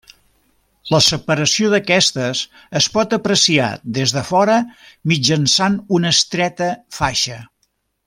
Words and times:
La 0.93 1.01
separació 1.07 1.69
d'aquestes 1.73 2.41
es 2.81 2.89
pot 2.95 3.13
apreciar 3.19 3.69
des 3.99 4.17
de 4.17 4.27
fora 4.33 4.59
mitjançant 5.13 5.81
una 6.01 6.17
estreta 6.19 6.75
faixa. 7.01 7.43